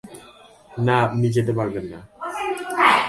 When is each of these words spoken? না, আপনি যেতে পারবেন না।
না, 0.77 0.95
আপনি 1.01 1.27
যেতে 1.31 1.53
পারবেন 1.53 1.85
না। 1.93 1.99